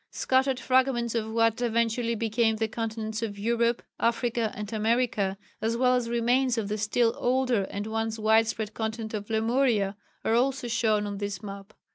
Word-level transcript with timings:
Scattered 0.09 0.59
fragments 0.59 1.13
of 1.13 1.31
what 1.31 1.61
eventually 1.61 2.15
became 2.15 2.55
the 2.55 2.67
continents 2.67 3.21
of 3.21 3.37
Europe, 3.37 3.83
Africa 3.99 4.51
and 4.55 4.73
America, 4.73 5.37
as 5.61 5.77
well 5.77 5.93
as 5.93 6.09
remains 6.09 6.57
of 6.57 6.69
the 6.69 6.77
still 6.79 7.13
older, 7.17 7.65
and 7.69 7.85
once 7.85 8.17
wide 8.17 8.47
spread 8.47 8.73
continent 8.73 9.13
of 9.13 9.29
Lemuria, 9.29 9.95
are 10.25 10.33
also 10.33 10.67
shown 10.67 11.05
on 11.05 11.19
this 11.19 11.43
map. 11.43 11.73